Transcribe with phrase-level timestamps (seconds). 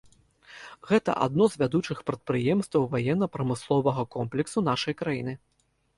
[0.91, 5.33] Гэта адно з вядучых прадпрыемстваў ваенна-прамысловага комплексу нашай краіны.